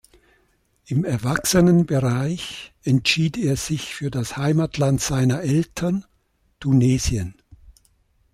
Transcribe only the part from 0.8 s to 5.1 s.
Im Erwachsenenbereich entschied er sich für das Heimatland